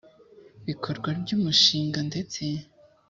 [0.67, 2.41] bikorwa ry umushinga ndetse